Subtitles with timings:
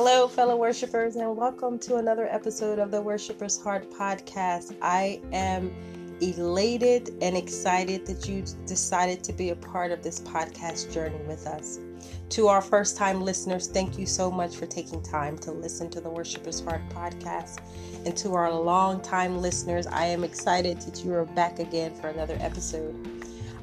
[0.00, 4.76] Hello, fellow worshipers, and welcome to another episode of the Worshipers Heart podcast.
[4.80, 5.74] I am
[6.20, 11.48] elated and excited that you decided to be a part of this podcast journey with
[11.48, 11.80] us.
[12.28, 16.00] To our first time listeners, thank you so much for taking time to listen to
[16.00, 17.58] the Worshipers Heart podcast.
[18.06, 22.06] And to our long time listeners, I am excited that you are back again for
[22.06, 22.94] another episode.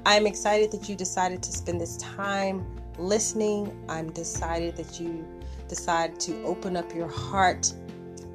[0.06, 2.66] I am excited that you decided to spend this time
[2.98, 3.74] listening.
[3.88, 5.26] I'm decided that you
[5.68, 7.74] decide to open up your heart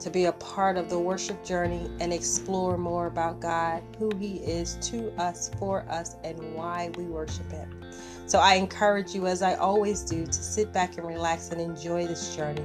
[0.00, 4.38] to be a part of the worship journey and explore more about God, who He
[4.38, 7.84] is to us, for us, and why we worship Him.
[8.26, 12.06] So I encourage you, as I always do, to sit back and relax and enjoy
[12.06, 12.64] this journey.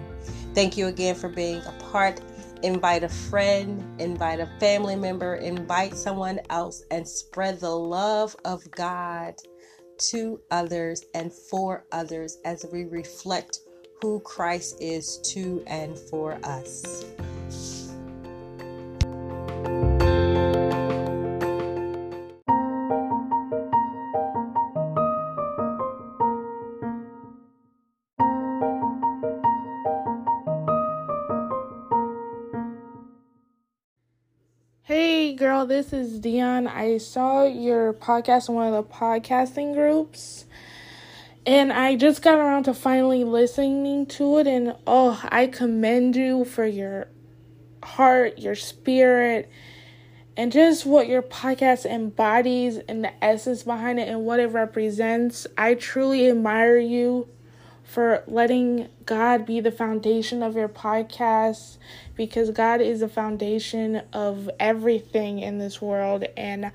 [0.54, 2.22] Thank you again for being a part.
[2.64, 8.70] Invite a friend, invite a family member, invite someone else, and spread the love of
[8.72, 9.36] God
[9.98, 13.60] to others and for others as we reflect
[14.02, 17.06] who Christ is to and for us.
[34.84, 36.68] Hey girl, this is Dion.
[36.68, 40.46] I saw your podcast in one of the podcasting groups
[41.46, 46.46] and I just got around to finally listening to it, and oh, I commend you
[46.46, 47.08] for your
[47.84, 49.50] heart, your spirit,
[50.36, 55.48] and just what your podcast embodies and the essence behind it and what it represents.
[55.58, 57.30] I truly admire you
[57.84, 61.78] for letting God be the foundation of your podcast
[62.16, 66.72] because God is the foundation of everything in this world and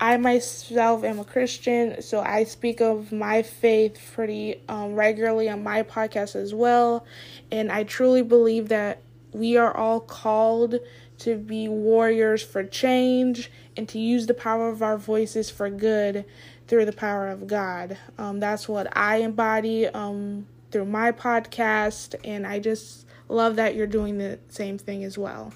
[0.00, 5.62] I myself am a Christian, so I speak of my faith pretty um, regularly on
[5.62, 7.06] my podcast as well.
[7.50, 10.76] And I truly believe that we are all called
[11.18, 16.24] to be warriors for change and to use the power of our voices for good
[16.68, 17.96] through the power of God.
[18.18, 23.86] Um, that's what I embody um, through my podcast, and I just love that you're
[23.86, 25.52] doing the same thing as well.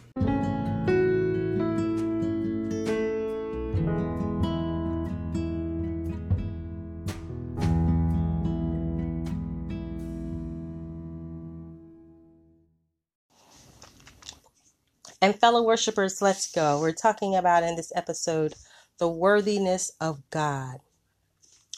[15.23, 16.81] And fellow worshipers, let's go.
[16.81, 18.55] We're talking about in this episode
[18.99, 20.79] the worthiness of God.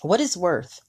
[0.01, 0.81] What is worth?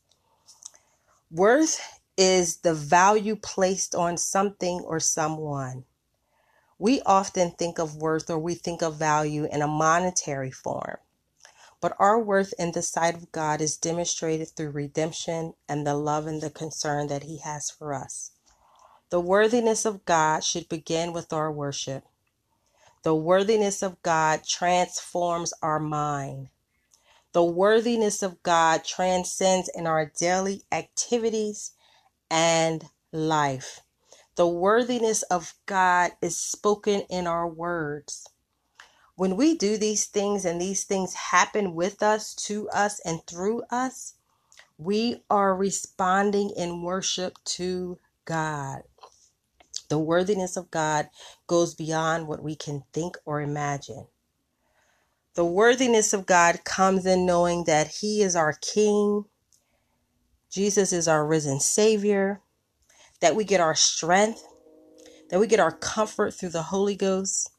[1.32, 1.82] Worth
[2.16, 5.86] is the value placed on something or someone.
[6.78, 10.98] We often think of worth or we think of value in a monetary form.
[11.82, 16.28] But our worth in the sight of God is demonstrated through redemption and the love
[16.28, 18.32] and the concern that He has for us.
[19.10, 22.04] The worthiness of God should begin with our worship.
[23.04, 26.48] The worthiness of God transforms our mind.
[27.34, 31.74] The worthiness of God transcends in our daily activities
[32.32, 33.82] and life.
[34.36, 38.26] The worthiness of God is spoken in our words.
[39.16, 43.64] When we do these things and these things happen with us, to us, and through
[43.70, 44.14] us,
[44.78, 48.84] we are responding in worship to God.
[49.94, 51.08] The worthiness of God
[51.46, 54.08] goes beyond what we can think or imagine.
[55.36, 59.26] The worthiness of God comes in knowing that He is our King,
[60.50, 62.42] Jesus is our risen Savior,
[63.22, 64.44] that we get our strength,
[65.30, 67.52] that we get our comfort through the Holy Ghost,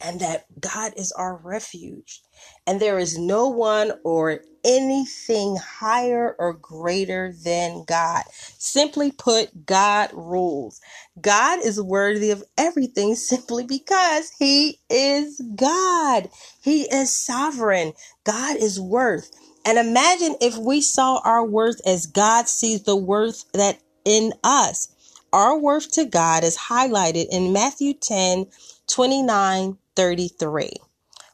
[0.00, 2.23] and that God is our refuge.
[2.66, 8.22] And there is no one or anything higher or greater than God.
[8.58, 10.80] Simply put, God rules.
[11.20, 16.28] God is worthy of everything simply because He is God.
[16.62, 17.92] He is sovereign.
[18.24, 19.30] God is worth.
[19.66, 24.88] And imagine if we saw our worth as God sees the worth that in us.
[25.32, 28.46] Our worth to God is highlighted in Matthew 10
[28.86, 30.70] 29 33,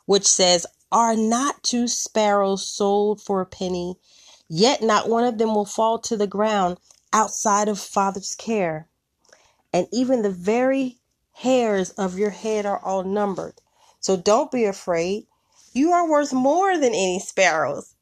[0.06, 3.96] which says, Are not two sparrows sold for a penny?
[4.48, 6.78] Yet not one of them will fall to the ground
[7.12, 8.88] outside of Father's care.
[9.72, 10.98] And even the very
[11.32, 13.60] hairs of your head are all numbered.
[14.00, 15.28] So don't be afraid.
[15.72, 17.94] You are worth more than any sparrows.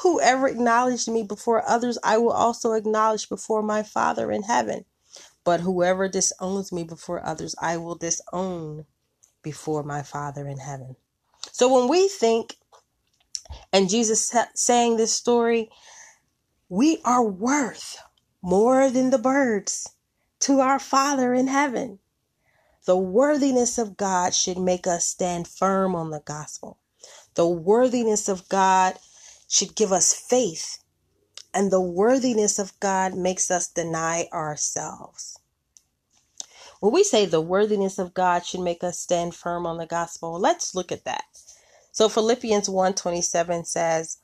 [0.00, 4.84] Whoever acknowledged me before others, I will also acknowledge before my Father in heaven.
[5.44, 8.86] But whoever disowns me before others, I will disown
[9.42, 10.96] before my Father in heaven.
[11.50, 12.56] So when we think,
[13.72, 15.70] and Jesus saying this story,
[16.68, 17.98] we are worth
[18.42, 19.88] more than the birds
[20.40, 21.98] to our Father in heaven.
[22.84, 26.78] The worthiness of God should make us stand firm on the gospel.
[27.34, 28.98] The worthiness of God
[29.48, 30.78] should give us faith.
[31.54, 35.38] And the worthiness of God makes us deny ourselves.
[36.82, 40.36] When we say the worthiness of God should make us stand firm on the gospel,
[40.36, 41.22] let's look at that.
[41.92, 44.16] So Philippians 1:27 says,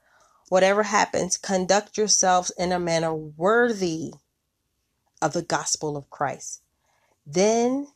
[0.49, 4.13] "Whatever happens, conduct yourselves in a manner worthy
[5.23, 6.63] of the gospel of Christ.
[7.25, 7.93] Then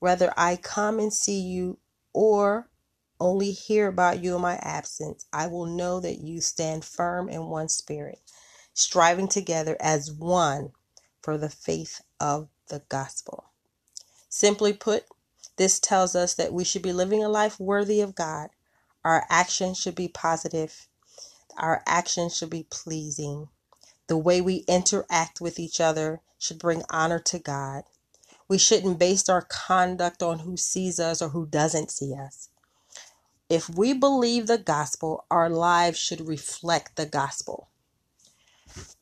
[0.00, 1.78] whether I come and see you
[2.12, 2.68] or
[3.20, 7.46] only hear about you in my absence, I will know that you stand firm in
[7.46, 8.22] one spirit,
[8.72, 10.72] striving together as one
[11.22, 13.52] for the faith of the gospel.
[14.34, 15.04] Simply put,
[15.58, 18.50] this tells us that we should be living a life worthy of God.
[19.04, 20.88] Our actions should be positive.
[21.56, 23.46] Our actions should be pleasing.
[24.08, 27.84] The way we interact with each other should bring honor to God.
[28.48, 32.48] We shouldn't base our conduct on who sees us or who doesn't see us.
[33.48, 37.68] If we believe the gospel, our lives should reflect the gospel.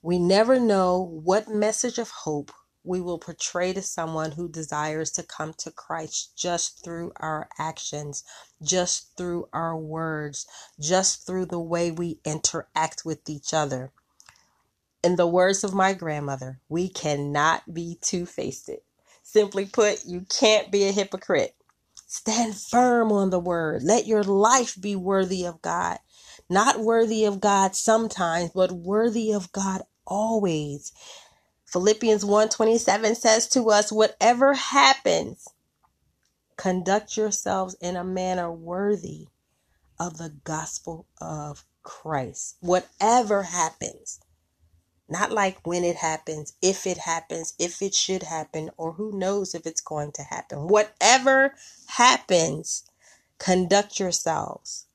[0.02, 2.52] We never know what message of hope
[2.84, 8.24] we will portray to someone who desires to come to Christ just through our actions,
[8.62, 10.46] just through our words,
[10.80, 13.92] just through the way we interact with each other.
[15.04, 18.70] In the words of my grandmother, we cannot be two faced.
[19.22, 21.54] Simply put, you can't be a hypocrite.
[22.06, 23.82] Stand firm on the word.
[23.82, 25.98] Let your life be worthy of God.
[26.50, 30.92] Not worthy of God sometimes, but worthy of God always.
[31.72, 35.48] Philippians 1:27 says to us, whatever happens,
[36.58, 39.28] conduct yourselves in a manner worthy
[39.98, 42.56] of the gospel of Christ.
[42.60, 44.20] Whatever happens.
[45.08, 49.54] Not like when it happens, if it happens, if it should happen, or who knows
[49.54, 50.68] if it's going to happen.
[50.68, 51.54] Whatever
[51.86, 52.84] happens,
[53.38, 54.86] conduct yourselves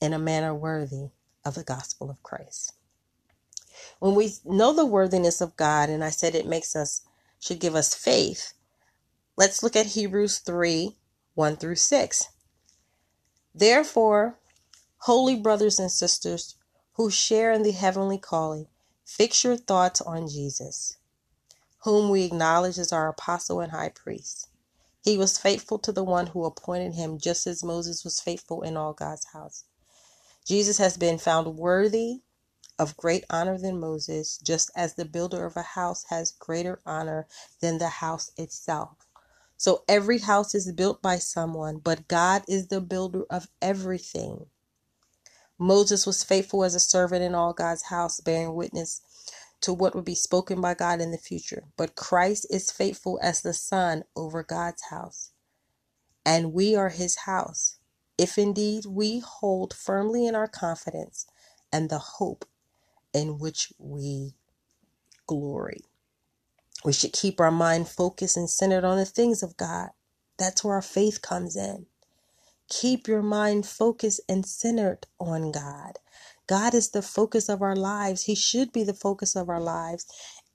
[0.00, 1.10] in a manner worthy
[1.44, 2.72] of the gospel of Christ.
[3.98, 7.02] When we know the worthiness of God, and I said it makes us,
[7.38, 8.54] should give us faith,
[9.36, 10.96] let's look at Hebrews 3
[11.34, 12.28] 1 through 6.
[13.54, 14.38] Therefore,
[15.02, 16.56] holy brothers and sisters
[16.94, 18.66] who share in the heavenly calling,
[19.04, 20.96] fix your thoughts on Jesus,
[21.84, 24.48] whom we acknowledge as our apostle and high priest.
[25.02, 28.76] He was faithful to the one who appointed him, just as Moses was faithful in
[28.76, 29.64] all God's house.
[30.44, 32.22] Jesus has been found worthy
[32.78, 37.26] of great honor than Moses, just as the builder of a house has greater honor
[37.60, 39.06] than the house itself.
[39.56, 44.46] So every house is built by someone, but God is the builder of everything.
[45.58, 49.02] Moses was faithful as a servant in all God's house, bearing witness
[49.62, 51.64] to what would be spoken by God in the future.
[51.76, 55.32] But Christ is faithful as the Son over God's house.
[56.26, 57.78] And we are his house,
[58.18, 61.26] if indeed we hold firmly in our confidence
[61.72, 62.44] and the hope
[63.12, 64.34] in which we
[65.26, 65.80] glory.
[66.84, 69.90] We should keep our mind focused and centered on the things of God.
[70.38, 71.86] That's where our faith comes in.
[72.68, 75.98] Keep your mind focused and centered on God.
[76.46, 78.24] God is the focus of our lives.
[78.24, 80.06] He should be the focus of our lives.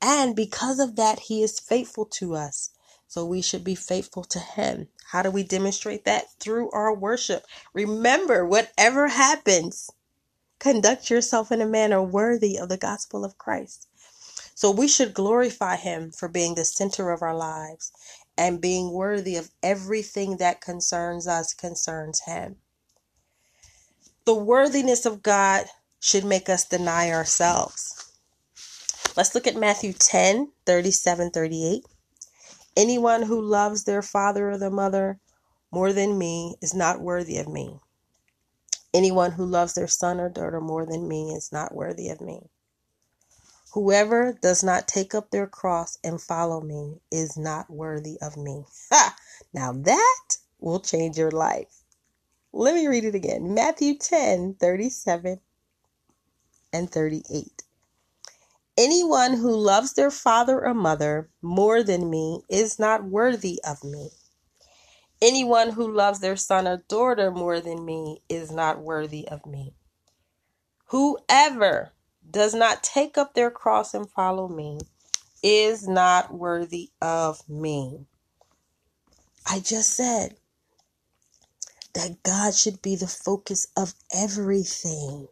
[0.01, 2.71] And because of that, He is faithful to us.
[3.07, 4.87] So we should be faithful to Him.
[5.11, 6.25] How do we demonstrate that?
[6.39, 7.45] Through our worship.
[7.73, 9.89] Remember, whatever happens,
[10.63, 13.85] Conduct yourself in a manner worthy of the gospel of Christ.
[14.55, 17.91] So we should glorify him for being the center of our lives
[18.37, 22.55] and being worthy of everything that concerns us concerns him.
[24.23, 25.65] The worthiness of God
[25.99, 28.13] should make us deny ourselves.
[29.17, 31.85] Let's look at Matthew 10 37 38.
[32.77, 35.19] Anyone who loves their father or their mother
[35.73, 37.81] more than me is not worthy of me.
[38.93, 42.49] Anyone who loves their son or daughter more than me is not worthy of me.
[43.73, 48.65] Whoever does not take up their cross and follow me is not worthy of me.
[48.91, 49.15] Ha!
[49.53, 51.83] Now that will change your life.
[52.53, 55.39] Let me read it again Matthew 10 37
[56.73, 57.63] and 38.
[58.77, 64.09] Anyone who loves their father or mother more than me is not worthy of me.
[65.23, 69.73] Anyone who loves their son or daughter more than me is not worthy of me.
[70.87, 71.93] Whoever
[72.29, 74.79] does not take up their cross and follow me
[75.41, 78.05] is not worthy of me.
[79.49, 80.35] I just said
[81.93, 85.29] that God should be the focus of everything.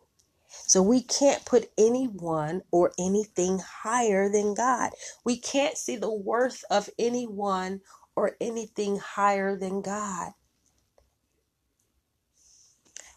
[0.47, 4.91] So we can't put anyone or anything higher than God.
[5.25, 7.81] We can't see the worth of anyone
[8.15, 10.33] or anything higher than God.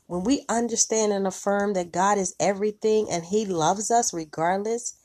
[0.07, 4.97] When we understand and affirm that God is everything and He loves us regardless,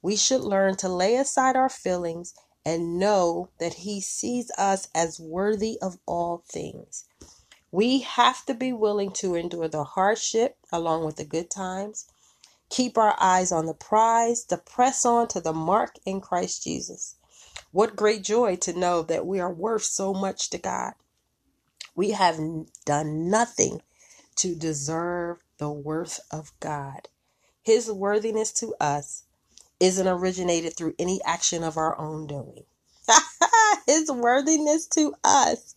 [0.00, 2.34] we should learn to lay aside our feelings
[2.64, 7.04] and know that He sees us as worthy of all things.
[7.72, 12.06] We have to be willing to endure the hardship along with the good times.
[12.70, 17.16] Keep our eyes on the prize, to press on to the mark in Christ Jesus.
[17.74, 20.92] What great joy to know that we are worth so much to God.
[21.96, 22.38] We have
[22.84, 23.82] done nothing
[24.36, 27.08] to deserve the worth of God.
[27.64, 29.24] His worthiness to us
[29.80, 32.62] isn't originated through any action of our own doing.
[33.88, 35.74] His worthiness to us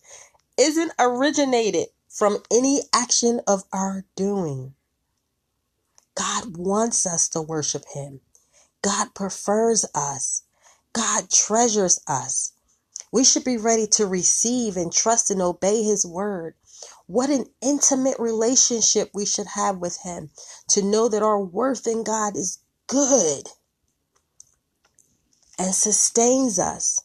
[0.56, 4.72] isn't originated from any action of our doing.
[6.14, 8.20] God wants us to worship Him.
[8.82, 10.44] God prefers us.
[10.98, 12.50] God treasures us.
[13.12, 16.56] We should be ready to receive and trust and obey His word.
[17.06, 20.30] What an intimate relationship we should have with Him
[20.70, 23.48] to know that our worth in God is good
[25.56, 27.04] and sustains us.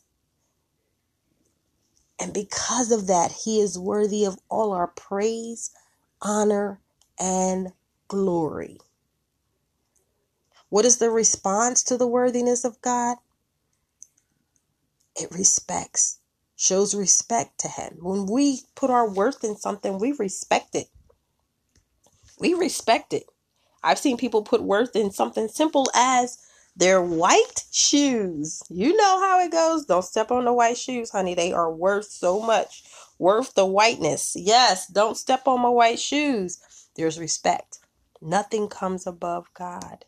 [2.19, 5.69] And because of that, He is worthy of all our praise,
[6.19, 6.81] honor,
[7.19, 7.73] and
[8.07, 8.79] glory.
[10.69, 13.17] What is the response to the worthiness of God?
[15.15, 16.19] It respects,
[16.55, 17.97] shows respect to Him.
[18.01, 20.87] When we put our worth in something, we respect it.
[22.39, 23.23] We respect it.
[23.83, 26.37] I've seen people put worth in something simple as
[26.75, 28.63] their white shoes.
[28.69, 29.85] You know how it goes.
[29.85, 31.35] Don't step on the white shoes, honey.
[31.35, 32.83] They are worth so much.
[33.19, 34.35] Worth the whiteness.
[34.35, 36.59] Yes, don't step on my white shoes.
[36.95, 37.79] There's respect.
[38.21, 40.05] Nothing comes above God.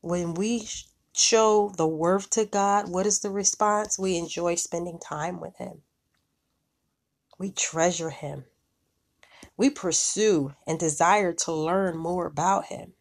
[0.00, 0.68] When we
[1.14, 3.98] show the worth to God, what is the response?
[3.98, 5.82] We enjoy spending time with Him.
[7.38, 8.44] We treasure Him.
[9.56, 12.94] We pursue and desire to learn more about Him.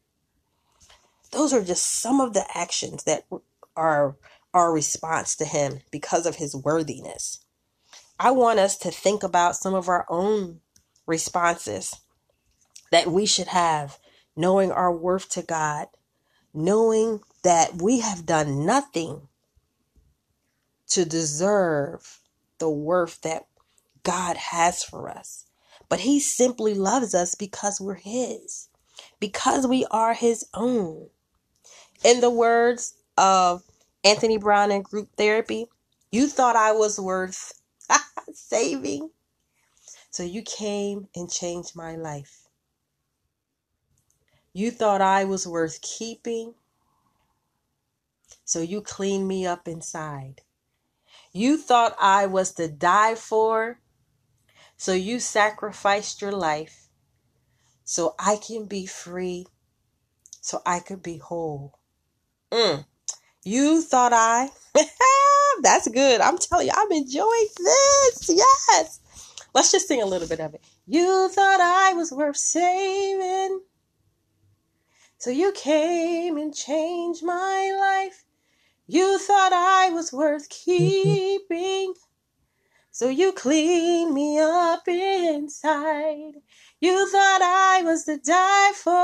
[1.32, 3.25] Those are just some of the actions that
[3.75, 4.15] are
[4.53, 7.39] our response to Him because of His worthiness.
[8.20, 10.62] I want us to think about some of our own
[11.08, 11.96] responses
[12.91, 13.98] that we should have,
[14.36, 15.88] knowing our worth to God,
[16.53, 19.27] knowing that we have done nothing
[20.88, 22.19] to deserve
[22.59, 23.47] the worth that
[24.03, 25.45] God has for us.
[25.89, 28.69] But He simply loves us because we're His,
[29.19, 31.09] because we are His own.
[32.03, 33.63] In the words of
[34.03, 35.67] Anthony Brown in group therapy,
[36.12, 37.53] you thought I was worth
[38.33, 39.09] saving.
[40.12, 42.47] So you came and changed my life.
[44.53, 46.53] You thought I was worth keeping.
[48.45, 50.41] So you cleaned me up inside.
[51.31, 53.79] You thought I was to die for.
[54.77, 56.89] So you sacrificed your life
[57.83, 59.47] so I can be free,
[60.41, 61.79] so I could be whole.
[62.51, 62.85] Mm.
[63.43, 64.50] You thought I.
[65.62, 66.21] That's good.
[66.21, 68.29] I'm telling you, I'm enjoying this.
[68.29, 69.00] Yes.
[69.53, 70.62] Let's just sing a little bit of it.
[70.88, 73.62] You thought I was worth saving.
[75.17, 78.25] So you came and changed my life.
[78.87, 80.71] You thought I was worth mm-hmm.
[80.71, 81.93] keeping.
[82.91, 86.33] So you cleaned me up inside.
[86.79, 89.03] You thought I was to die for.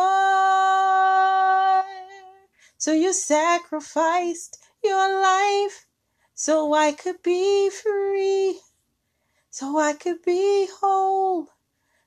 [2.78, 5.86] So you sacrificed your life
[6.34, 8.60] so I could be free,
[9.50, 11.50] so I could be whole,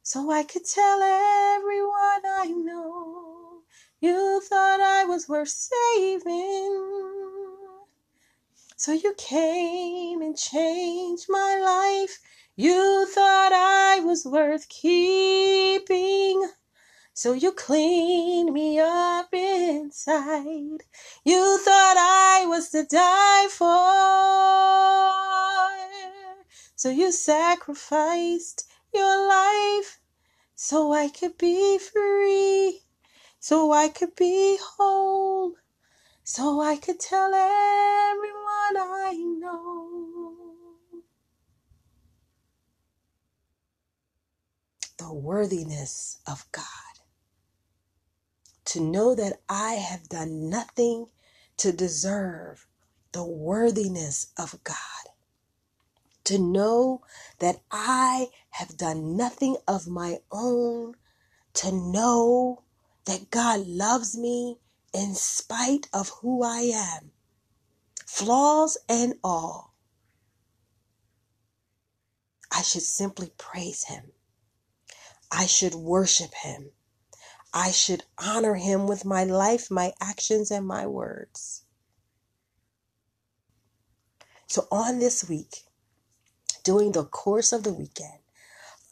[0.03, 3.61] so I could tell everyone I know
[4.01, 7.12] you thought I was worth saving.
[8.85, 12.19] So you came and changed my life.
[12.57, 16.51] You thought I was worth keeping.
[17.15, 20.83] So you cleaned me up inside.
[21.25, 23.93] You thought I was to die for.
[26.75, 30.01] So you sacrificed your life
[30.57, 32.81] so I could be free,
[33.39, 35.55] so I could be whole,
[36.25, 38.42] so I could tell everyone
[38.79, 40.35] I know.
[44.99, 46.65] The worthiness of God
[48.73, 51.09] to know that I have done nothing
[51.59, 52.67] to deserve
[53.13, 54.77] the worthiness of God.
[56.25, 57.03] To know
[57.41, 60.95] that I have done nothing of my own.
[61.55, 62.63] To know
[63.07, 64.59] that God loves me
[64.95, 67.12] in spite of who I am,
[68.13, 69.73] flaws and all.
[72.51, 74.13] I should simply praise Him.
[75.31, 76.73] I should worship Him.
[77.55, 81.63] I should honor Him with my life, my actions, and my words.
[84.47, 85.65] So, on this week,
[86.65, 88.21] during the course of the weekend,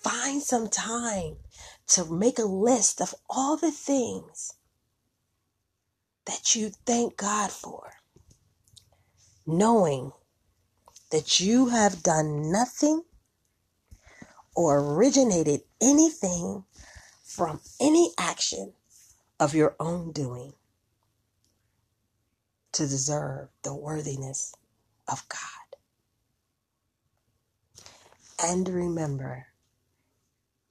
[0.03, 1.37] find some time
[1.89, 4.55] to make a list of all the things
[6.25, 8.00] that you thank God for,
[9.47, 10.13] knowing
[11.11, 13.03] that you have done nothing
[14.55, 16.65] or originated anything
[17.25, 18.73] from any action
[19.41, 20.53] of your own doing
[22.73, 24.55] to deserve the worthiness
[25.09, 25.79] of God.
[28.43, 29.47] And remember,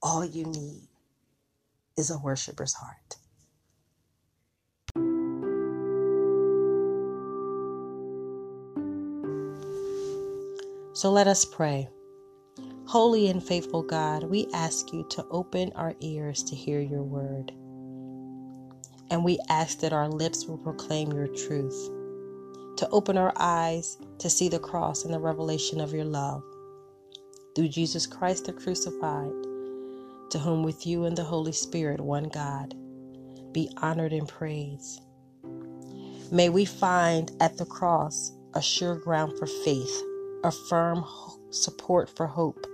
[0.02, 0.88] all you need
[1.96, 3.16] is a worshiper's heart.
[11.00, 11.88] So let us pray.
[12.84, 17.52] Holy and faithful God, we ask you to open our ears to hear your word.
[19.10, 21.88] And we ask that our lips will proclaim your truth,
[22.76, 26.42] to open our eyes to see the cross and the revelation of your love.
[27.56, 29.32] Through Jesus Christ the crucified,
[30.28, 32.74] to whom with you and the Holy Spirit, one God,
[33.52, 35.00] be honored and praised.
[36.30, 40.02] May we find at the cross a sure ground for faith,
[40.44, 41.04] a firm
[41.50, 42.66] support for hope,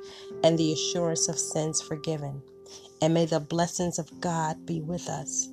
[0.44, 2.42] and the assurance of sins forgiven.
[3.02, 5.48] And may the blessings of God be with us.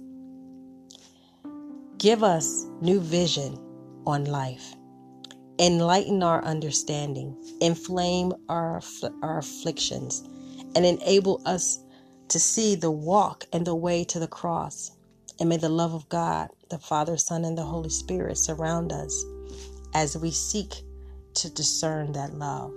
[1.97, 3.57] Give us new vision
[4.05, 4.75] on life.
[5.59, 8.81] Enlighten our understanding, inflame our,
[9.21, 10.21] our afflictions,
[10.75, 11.79] and enable us
[12.29, 14.91] to see the walk and the way to the cross.
[15.39, 19.23] And may the love of God, the Father, Son, and the Holy Spirit surround us
[19.93, 20.83] as we seek
[21.35, 22.73] to discern that love.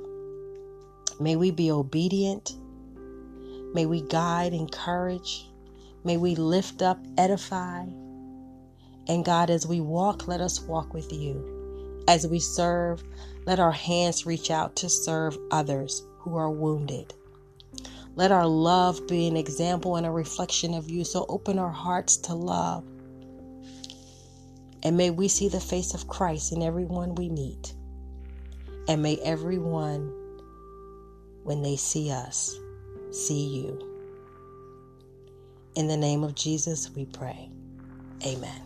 [1.19, 2.55] May we be obedient.
[3.75, 5.47] May we guide, encourage.
[6.05, 7.85] May we lift up, edify.
[9.09, 12.05] And God, as we walk, let us walk with you.
[12.09, 13.03] As we serve,
[13.47, 17.14] let our hands reach out to serve others who are wounded.
[18.16, 21.05] Let our love be an example and a reflection of you.
[21.05, 22.85] So open our hearts to love.
[24.83, 27.75] And may we see the face of Christ in everyone we meet.
[28.88, 30.12] And may everyone,
[31.42, 32.57] when they see us,
[33.11, 33.79] see you.
[35.75, 37.51] In the name of Jesus, we pray.
[38.25, 38.66] Amen.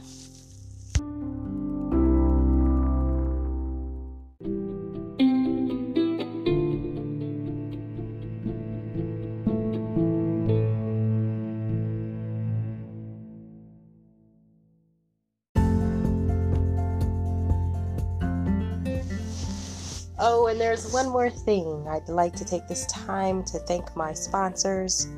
[20.22, 21.86] Oh, and there's one more thing.
[21.88, 25.08] I'd like to take this time to thank my sponsors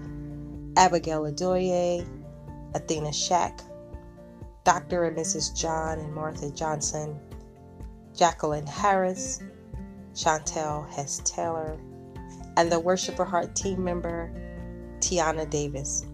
[0.76, 2.06] Abigail Adoye,
[2.72, 3.62] Athena Shack,
[4.62, 5.06] Dr.
[5.06, 5.56] and Mrs.
[5.56, 7.18] John and Martha Johnson,
[8.16, 9.40] Jacqueline Harris,
[10.14, 11.76] Chantel Hess Taylor,
[12.56, 14.30] and the Worshiper Heart team member,
[15.00, 16.06] Tiana Davis.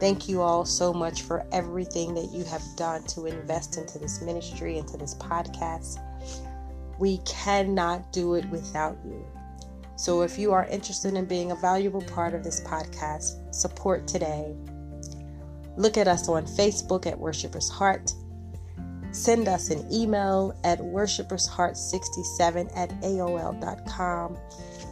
[0.00, 4.20] Thank you all so much for everything that you have done to invest into this
[4.20, 5.98] ministry, into this podcast.
[6.98, 9.24] We cannot do it without you.
[9.96, 14.54] So if you are interested in being a valuable part of this podcast, support today.
[15.76, 18.12] Look at us on Facebook at Worshipers Heart.
[19.12, 24.36] Send us an email at worshipersheart67 at AOL.com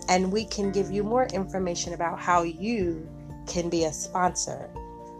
[0.09, 3.09] and we can give you more information about how you
[3.47, 4.71] can be a sponsor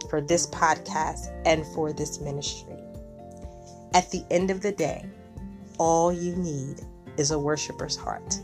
[0.09, 2.77] for this podcast and for this ministry.
[3.93, 5.05] At the end of the day,
[5.77, 6.81] all you need
[7.17, 8.39] is a worshiper's heart.